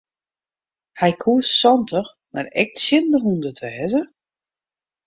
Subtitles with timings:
[0.99, 4.01] Hy koe santich mar ek tsjin de hûndert wêze.